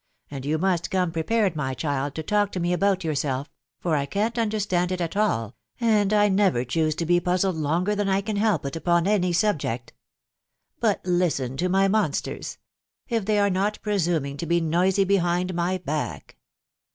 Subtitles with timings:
[0.35, 3.51] •And you must come prepared, my child, to talk to me about yourself....
[3.79, 5.55] for I can't understand it at all....
[5.79, 9.31] and I never choose to be puzzled longer than I can help it upon any
[9.31, 9.93] subject.•..
[10.79, 12.57] But listen to my monsters!
[13.09, 16.35] If they an not presuming to be noisy behind my back